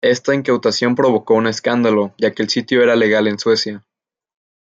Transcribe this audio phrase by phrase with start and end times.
[0.03, 3.83] Esta incautación provocó un escándalo, ya que el sitio era legal en Suecia.